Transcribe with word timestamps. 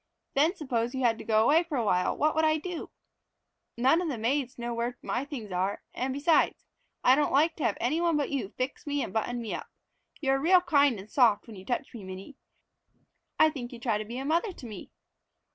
Then 0.33 0.55
suppose 0.55 0.95
you 0.95 1.01
had 1.03 1.19
to 1.19 1.23
go 1.23 1.43
away 1.43 1.61
for 1.61 1.77
awhile, 1.77 2.17
what 2.17 2.33
would 2.33 2.43
I 2.43 2.57
do? 2.57 2.89
None 3.77 4.01
of 4.01 4.07
the 4.07 4.15
other 4.15 4.21
maids 4.23 4.57
know 4.57 4.73
where 4.73 4.97
my 5.03 5.25
things 5.25 5.51
are 5.51 5.83
and, 5.93 6.11
besides, 6.11 6.65
I 7.03 7.13
don't 7.15 7.31
like 7.31 7.55
to 7.57 7.63
have 7.65 7.77
anyone 7.79 8.17
but 8.17 8.31
you 8.31 8.49
fix 8.57 8.87
me 8.87 9.03
and 9.03 9.13
button 9.13 9.39
me 9.39 9.53
up. 9.53 9.67
You 10.19 10.31
are 10.31 10.39
real 10.39 10.61
kind 10.61 10.97
and 10.97 11.07
soft 11.07 11.45
when 11.45 11.55
you 11.55 11.65
touch 11.65 11.93
me, 11.93 12.03
Minnie. 12.03 12.35
I 13.37 13.51
think 13.51 13.71
you 13.71 13.79
try 13.79 13.99
to 13.99 14.03
be 14.05 14.17
a 14.17 14.25
mother 14.25 14.51
to 14.53 14.65
me." 14.65 14.89